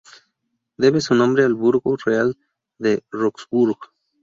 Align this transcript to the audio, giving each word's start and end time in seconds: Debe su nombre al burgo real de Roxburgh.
Debe 0.77 0.99
su 0.99 1.13
nombre 1.13 1.43
al 1.43 1.53
burgo 1.53 1.95
real 2.03 2.35
de 2.79 3.03
Roxburgh. 3.11 3.77